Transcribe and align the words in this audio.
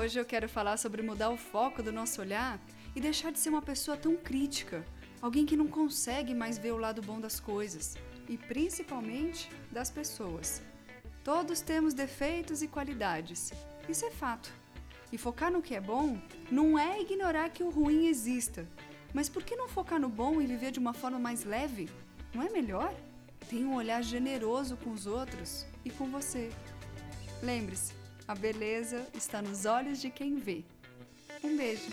Hoje 0.00 0.18
eu 0.18 0.24
quero 0.24 0.48
falar 0.48 0.78
sobre 0.78 1.02
mudar 1.02 1.28
o 1.28 1.36
foco 1.36 1.82
do 1.82 1.92
nosso 1.92 2.22
olhar 2.22 2.58
e 2.96 3.00
deixar 3.02 3.30
de 3.30 3.38
ser 3.38 3.50
uma 3.50 3.60
pessoa 3.60 3.98
tão 3.98 4.16
crítica, 4.16 4.82
alguém 5.20 5.44
que 5.44 5.58
não 5.58 5.66
consegue 5.66 6.34
mais 6.34 6.56
ver 6.56 6.72
o 6.72 6.78
lado 6.78 7.02
bom 7.02 7.20
das 7.20 7.38
coisas 7.38 7.98
e 8.26 8.38
principalmente 8.38 9.50
das 9.70 9.90
pessoas. 9.90 10.62
Todos 11.22 11.60
temos 11.60 11.92
defeitos 11.92 12.62
e 12.62 12.66
qualidades, 12.66 13.52
isso 13.90 14.06
é 14.06 14.10
fato. 14.10 14.50
E 15.12 15.18
focar 15.18 15.52
no 15.52 15.60
que 15.60 15.74
é 15.74 15.80
bom 15.82 16.18
não 16.50 16.78
é 16.78 16.98
ignorar 16.98 17.50
que 17.50 17.62
o 17.62 17.68
ruim 17.68 18.06
exista, 18.06 18.66
mas 19.12 19.28
por 19.28 19.42
que 19.42 19.54
não 19.54 19.68
focar 19.68 20.00
no 20.00 20.08
bom 20.08 20.40
e 20.40 20.46
viver 20.46 20.70
de 20.70 20.78
uma 20.78 20.94
forma 20.94 21.18
mais 21.18 21.44
leve? 21.44 21.90
Não 22.32 22.42
é 22.42 22.48
melhor? 22.48 22.94
Tenha 23.50 23.66
um 23.66 23.74
olhar 23.74 24.02
generoso 24.02 24.78
com 24.78 24.92
os 24.92 25.06
outros 25.06 25.66
e 25.84 25.90
com 25.90 26.06
você. 26.10 26.50
Lembre-se, 27.42 27.99
a 28.30 28.34
beleza 28.36 29.08
está 29.12 29.42
nos 29.42 29.66
olhos 29.66 30.00
de 30.00 30.08
quem 30.08 30.36
vê. 30.36 30.62
Um 31.42 31.56
beijo! 31.56 31.90